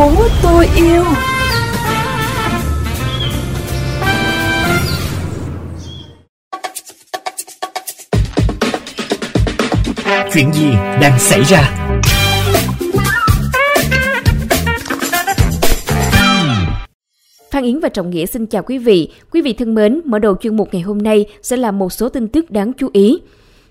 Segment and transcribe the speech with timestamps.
[0.00, 0.10] phố
[0.42, 1.04] tôi yêu
[10.32, 10.70] Chuyện gì
[11.00, 11.76] đang xảy ra
[17.50, 19.08] Phan Yến và Trọng Nghĩa xin chào quý vị.
[19.30, 22.08] Quý vị thân mến, mở đầu chuyên mục ngày hôm nay sẽ là một số
[22.08, 23.18] tin tức đáng chú ý.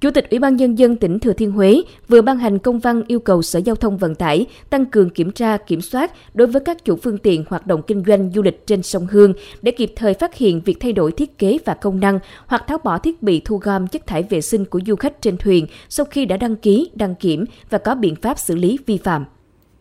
[0.00, 3.02] Chủ tịch Ủy ban Nhân dân tỉnh Thừa Thiên Huế vừa ban hành công văn
[3.06, 6.62] yêu cầu Sở Giao thông Vận tải tăng cường kiểm tra, kiểm soát đối với
[6.64, 9.32] các chủ phương tiện hoạt động kinh doanh du lịch trên sông Hương
[9.62, 12.78] để kịp thời phát hiện việc thay đổi thiết kế và công năng hoặc tháo
[12.84, 16.06] bỏ thiết bị thu gom chất thải vệ sinh của du khách trên thuyền sau
[16.06, 19.24] khi đã đăng ký, đăng kiểm và có biện pháp xử lý vi phạm.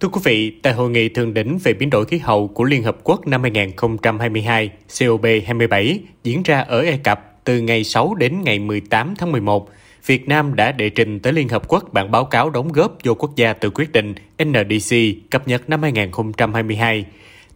[0.00, 2.82] Thưa quý vị, tại Hội nghị Thượng đỉnh về biến đổi khí hậu của Liên
[2.82, 8.58] Hợp Quốc năm 2022, COP27, diễn ra ở Ai Cập từ ngày 6 đến ngày
[8.58, 9.70] 18 tháng 11,
[10.06, 13.14] Việt Nam đã đệ trình tới Liên Hợp Quốc bản báo cáo đóng góp vô
[13.14, 14.96] quốc gia từ quyết định NDC
[15.30, 17.04] cập nhật năm 2022.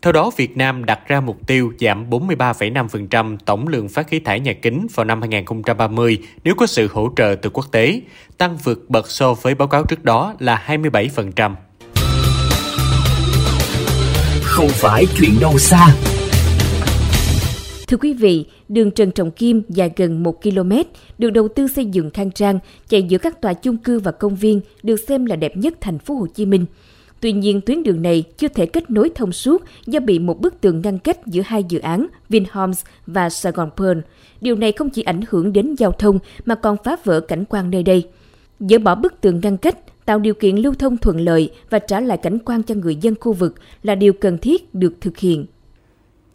[0.02, 4.40] Theo đó, Việt Nam đặt ra mục tiêu giảm 43,5% tổng lượng phát khí thải
[4.40, 8.00] nhà kính vào năm 2030 nếu có sự hỗ trợ từ quốc tế,
[8.38, 11.54] tăng vượt bậc so với báo cáo trước đó là 27%.
[14.42, 15.86] Không phải chuyện đâu xa
[17.88, 20.72] Thưa quý vị, đường Trần Trọng Kim dài gần 1 km,
[21.18, 24.36] được đầu tư xây dựng khang trang, chạy giữa các tòa chung cư và công
[24.36, 26.66] viên, được xem là đẹp nhất thành phố Hồ Chí Minh.
[27.20, 30.60] Tuy nhiên, tuyến đường này chưa thể kết nối thông suốt do bị một bức
[30.60, 33.98] tường ngăn cách giữa hai dự án Vinhomes và Saigon Pearl.
[34.40, 37.70] Điều này không chỉ ảnh hưởng đến giao thông mà còn phá vỡ cảnh quan
[37.70, 38.08] nơi đây.
[38.60, 42.00] Dỡ bỏ bức tường ngăn cách, tạo điều kiện lưu thông thuận lợi và trả
[42.00, 45.46] lại cảnh quan cho người dân khu vực là điều cần thiết được thực hiện.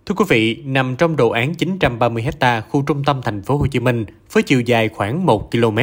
[0.09, 3.67] Thưa quý vị, nằm trong đồ án 930 ha khu trung tâm thành phố Hồ
[3.67, 5.77] Chí Minh với chiều dài khoảng 1 km,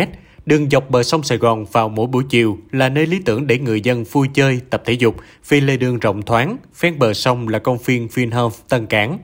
[0.46, 3.58] đường dọc bờ sông Sài Gòn vào mỗi buổi chiều là nơi lý tưởng để
[3.58, 5.16] người dân vui chơi, tập thể dục
[5.48, 9.18] vì lề đường rộng thoáng, ven bờ sông là công viên Vinhome Tân Cảng.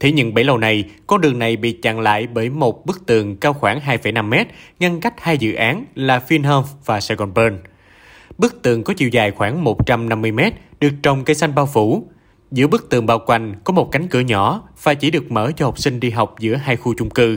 [0.00, 3.36] Thế nhưng bấy lâu nay, con đường này bị chặn lại bởi một bức tường
[3.36, 4.46] cao khoảng 2,5 mét
[4.78, 7.58] ngăn cách hai dự án là Vinhome và Sài Gòn Burn.
[8.38, 12.06] Bức tường có chiều dài khoảng 150 mét, được trồng cây xanh bao phủ,
[12.52, 15.66] Giữa bức tường bao quanh có một cánh cửa nhỏ và chỉ được mở cho
[15.66, 17.36] học sinh đi học giữa hai khu chung cư.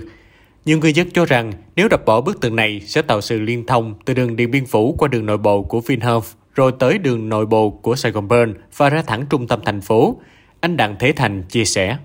[0.65, 3.65] Nhiều người dân cho rằng nếu đập bỏ bức tường này sẽ tạo sự liên
[3.65, 7.29] thông từ đường Điện Biên Phủ qua đường nội bộ của Vinhome rồi tới đường
[7.29, 10.17] nội bộ của Sài Gòn Burn và ra thẳng trung tâm thành phố.
[10.59, 11.97] Anh Đặng Thế Thành chia sẻ.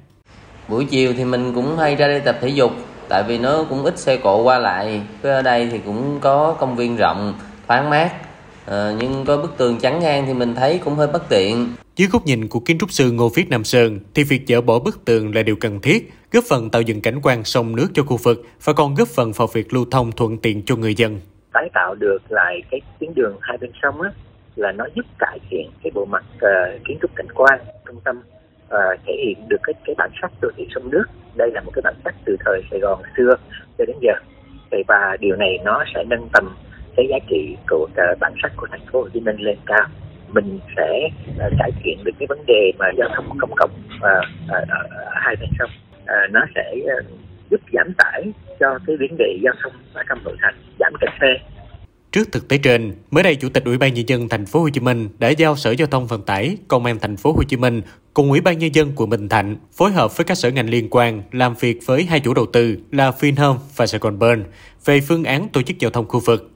[0.69, 2.73] Buổi chiều thì mình cũng hay ra đây tập thể dục
[3.09, 5.03] tại vì nó cũng ít xe cộ qua lại.
[5.23, 7.35] Ở đây thì cũng có công viên rộng,
[7.69, 8.30] thoáng mát.
[8.67, 11.67] À, nhưng có bức tường chắn ngang thì mình thấy cũng hơi bất tiện.
[11.97, 14.79] Dưới góc nhìn của kiến trúc sư Ngô Viết Nam Sơn, thì việc dỡ bỏ
[14.79, 18.03] bức tường là điều cần thiết, góp phần tạo dựng cảnh quan sông nước cho
[18.03, 21.21] khu vực và còn góp phần vào việc lưu thông thuận tiện cho người dân.
[21.53, 24.11] Tái tạo được lại cái tuyến đường hai bên sông á,
[24.57, 28.19] là nó giúp cải thiện cái bộ mặt uh, kiến trúc cảnh quan trung tâm
[28.19, 31.05] uh, thể hiện được cái cái bản sắc đô thị sông nước
[31.35, 33.35] đây là một cái bản sắc từ thời Sài Gòn xưa
[33.79, 34.13] cho đến giờ
[34.89, 36.57] và điều này nó sẽ nâng tầm
[36.97, 39.87] cái giá trị của ờ, bản sắc của thành phố Hồ Chí Minh lên cao
[40.33, 44.03] mình sẽ uh, cải thiện được cái vấn đề mà giao thông công cộng uh,
[44.03, 45.71] uh, uh, hai bên sông.
[46.03, 47.07] Uh, nó sẽ uh,
[47.51, 51.11] giúp giảm tải cho cái vấn đề giao thông ở trong nội thành giảm kẹt
[51.21, 51.39] xe.
[52.13, 54.69] Trước thực tế trên, mới đây Chủ tịch Ủy ban nhân dân thành phố Hồ
[54.69, 57.57] Chí Minh đã giao Sở Giao thông Vận tải, Công an thành phố Hồ Chí
[57.57, 57.83] Minh
[58.15, 60.89] cùng Ủy ban nhân dân quận Bình Thạnh phối hợp với các sở ngành liên
[60.91, 64.45] quan làm việc với hai chủ đầu tư là Vinhome và Sài Gòn Burn
[64.85, 66.51] về phương án tổ chức giao thông khu vực.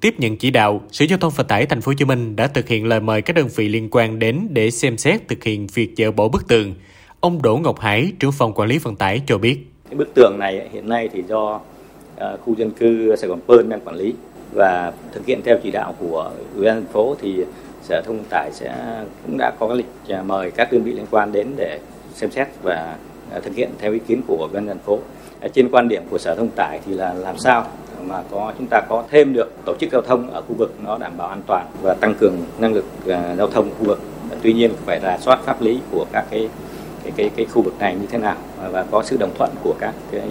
[0.00, 2.46] Tiếp nhận chỉ đạo, Sở Giao thông Vận tải Thành phố Hồ Chí Minh đã
[2.46, 5.66] thực hiện lời mời các đơn vị liên quan đến để xem xét thực hiện
[5.74, 6.74] việc dỡ bỏ bức tường.
[7.20, 9.58] Ông Đỗ Ngọc Hải, trưởng phòng quản lý vận tải cho biết.
[9.90, 11.60] Cái bức tường này hiện nay thì do
[12.16, 14.14] ờ, khu dân cư Sài Gòn Pơn đang quản lý
[14.52, 17.34] và thực hiện theo chỉ đạo của ủy ban thành phố thì
[17.82, 21.06] Sở Thông Vận tải sẽ cũng đã có lịch ờ, mời các đơn vị liên
[21.10, 21.78] quan đến để
[22.14, 22.96] xem xét và
[23.30, 24.98] ờ, thực hiện theo ý kiến của ủy ban thành phố.
[25.54, 27.66] Trên quan điểm của Sở Thông Vận tải thì là làm sao
[28.08, 30.98] mà có chúng ta có thêm được tổ chức giao thông ở khu vực nó
[30.98, 34.00] đảm bảo an toàn và tăng cường năng lực uh, giao thông khu vực
[34.42, 36.48] tuy nhiên phải rà soát pháp lý của các cái
[37.02, 38.36] cái cái cái khu vực này như thế nào
[38.72, 40.22] và có sự đồng thuận của các cái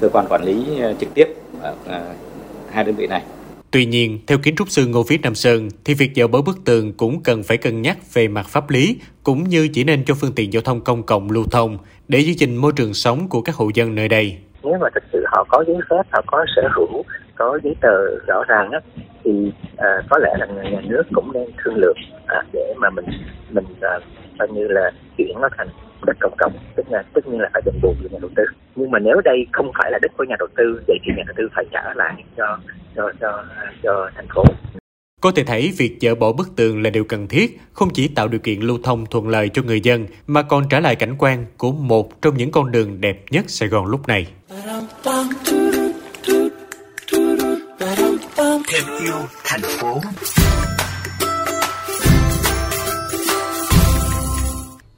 [0.00, 1.26] cơ quan quản lý uh, trực tiếp
[1.62, 2.16] ở uh,
[2.70, 3.22] hai đơn vị này.
[3.70, 6.64] Tuy nhiên, theo kiến trúc sư Ngô Viết Nam Sơn, thì việc dỡ bỏ bức
[6.64, 10.14] tường cũng cần phải cân nhắc về mặt pháp lý, cũng như chỉ nên cho
[10.14, 11.78] phương tiện giao thông công cộng lưu thông
[12.08, 15.04] để giữ gìn môi trường sống của các hộ dân nơi đây nếu mà thực
[15.12, 17.04] sự họ có giấy phép họ có sở hữu
[17.34, 18.80] có giấy tờ rõ ràng á
[19.24, 21.96] thì à, có lẽ là nhà nước cũng nên thương lượng
[22.26, 23.06] à, để mà mình
[23.50, 23.98] mình à,
[24.38, 25.68] coi như là chuyển nó thành
[26.06, 26.52] đất công cộng.
[26.76, 28.42] Tức là tất nhiên là phải đền bù cho nhà đầu tư.
[28.74, 31.22] Nhưng mà nếu đây không phải là đất của nhà đầu tư vậy thì nhà
[31.26, 32.58] đầu tư phải trả lại cho
[32.96, 33.44] cho cho
[33.82, 34.44] cho thành phố.
[35.20, 38.28] Có thể thấy việc dỡ bỏ bức tường là điều cần thiết, không chỉ tạo
[38.28, 41.46] điều kiện lưu thông thuận lợi cho người dân, mà còn trả lại cảnh quan
[41.56, 44.26] của một trong những con đường đẹp nhất Sài Gòn lúc này.
[48.68, 49.14] Thêm yêu
[49.44, 50.00] thành phố.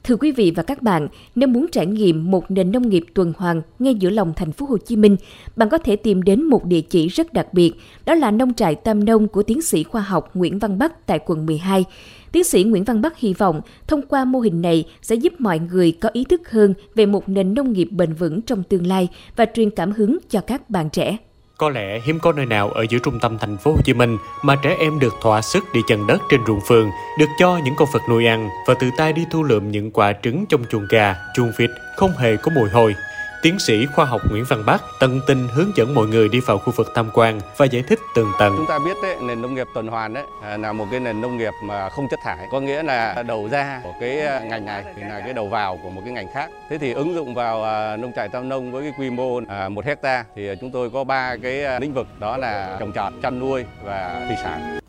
[0.03, 3.33] Thưa quý vị và các bạn, nếu muốn trải nghiệm một nền nông nghiệp tuần
[3.37, 5.17] hoàn ngay giữa lòng thành phố Hồ Chí Minh,
[5.55, 7.73] bạn có thể tìm đến một địa chỉ rất đặc biệt,
[8.05, 11.19] đó là nông trại Tam Nông của tiến sĩ khoa học Nguyễn Văn Bắc tại
[11.25, 11.85] quận 12.
[12.31, 15.59] Tiến sĩ Nguyễn Văn Bắc hy vọng thông qua mô hình này sẽ giúp mọi
[15.59, 19.07] người có ý thức hơn về một nền nông nghiệp bền vững trong tương lai
[19.35, 21.17] và truyền cảm hứng cho các bạn trẻ.
[21.63, 24.17] Có lẽ hiếm có nơi nào ở giữa trung tâm thành phố Hồ Chí Minh
[24.41, 27.73] mà trẻ em được thỏa sức đi chân đất trên ruộng phường, được cho những
[27.77, 30.87] con vật nuôi ăn và tự tay đi thu lượm những quả trứng trong chuồng
[30.89, 32.95] gà, chuồng vịt không hề có mùi hôi.
[33.43, 36.57] Tiến sĩ khoa học Nguyễn Văn Bắc tận tình hướng dẫn mọi người đi vào
[36.57, 38.53] khu vực tham quan và giải thích tường tận.
[38.57, 41.21] Chúng ta biết đấy, nền nông nghiệp tuần hoàn đấy à, là một cái nền
[41.21, 44.65] nông nghiệp mà không chất thải, có nghĩa là đầu ra của cái à, ngành
[44.65, 46.49] này thì là cái đầu vào của một cái ngành khác.
[46.69, 49.85] Thế thì ứng dụng vào à, nông trại tam nông với cái quy mô một
[49.85, 53.63] hecta thì chúng tôi có ba cái lĩnh vực đó là trồng trọt, chăn nuôi
[53.83, 54.79] và thủy sản.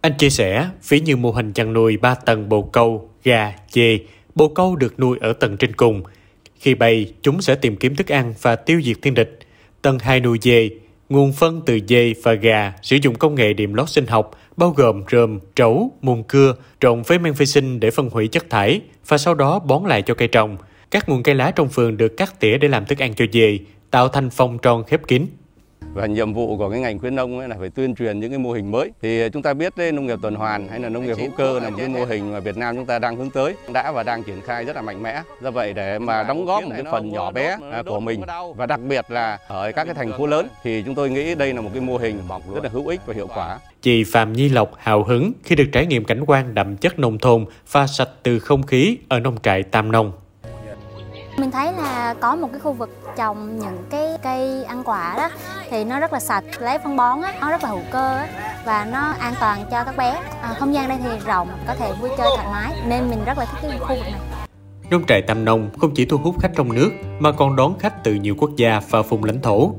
[0.00, 3.98] Anh chia sẻ, ví như mô hình chăn nuôi 3 tầng bồ câu, gà, dê,
[4.34, 6.02] bồ câu được nuôi ở tầng trên cùng,
[6.60, 9.38] khi bay, chúng sẽ tìm kiếm thức ăn và tiêu diệt thiên địch.
[9.82, 10.70] Tầng 2 nuôi dê,
[11.08, 14.70] nguồn phân từ dê và gà sử dụng công nghệ điểm lót sinh học bao
[14.70, 18.80] gồm rơm, trấu, mùn cưa, trộn với men vi sinh để phân hủy chất thải
[19.08, 20.56] và sau đó bón lại cho cây trồng.
[20.90, 23.58] Các nguồn cây lá trong vườn được cắt tỉa để làm thức ăn cho dê,
[23.90, 25.26] tạo thành phong tròn khép kín
[25.96, 28.38] và nhiệm vụ của cái ngành khuyến nông ấy là phải tuyên truyền những cái
[28.38, 28.90] mô hình mới.
[29.02, 31.60] Thì chúng ta biết đấy, nông nghiệp tuần hoàn hay là nông nghiệp hữu cơ
[31.60, 34.02] là một cái mô hình mà Việt Nam chúng ta đang hướng tới đã và
[34.02, 35.22] đang triển khai rất là mạnh mẽ.
[35.42, 38.20] Do vậy để mà đóng góp một cái phần nhỏ bé à, của mình
[38.56, 41.54] và đặc biệt là ở các cái thành phố lớn thì chúng tôi nghĩ đây
[41.54, 42.20] là một cái mô hình
[42.54, 43.58] rất là hữu ích và hiệu quả.
[43.82, 47.18] Chị Phạm Nhi Lộc hào hứng khi được trải nghiệm cảnh quan đậm chất nông
[47.18, 50.12] thôn pha sạch từ không khí ở nông trại Tam Nông.
[51.38, 55.30] Mình thấy là có một cái khu vực trồng những cái cây ăn quả đó
[55.70, 58.28] thì nó rất là sạch, lấy phân bón á, nó rất là hữu cơ á,
[58.64, 60.20] và nó an toàn cho các bé.
[60.42, 63.38] À, không gian đây thì rộng, có thể vui chơi thoải mái nên mình rất
[63.38, 64.20] là thích cái khu vực này.
[64.90, 68.04] Nông trại Tam Nông không chỉ thu hút khách trong nước mà còn đón khách
[68.04, 69.72] từ nhiều quốc gia và vùng lãnh thổ.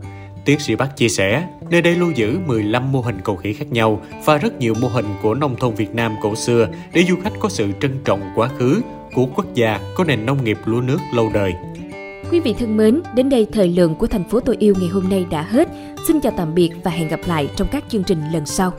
[0.45, 3.67] Tiến sĩ Bắc chia sẻ, nơi đây lưu giữ 15 mô hình cầu khỉ khác
[3.71, 7.15] nhau và rất nhiều mô hình của nông thôn Việt Nam cổ xưa để du
[7.23, 8.81] khách có sự trân trọng quá khứ
[9.17, 11.53] của quốc gia có nền nông nghiệp lúa nước lâu đời.
[12.31, 15.09] Quý vị thân mến, đến đây thời lượng của thành phố tôi yêu ngày hôm
[15.09, 15.67] nay đã hết.
[16.07, 18.71] Xin chào tạm biệt và hẹn gặp lại trong các chương trình lần sau.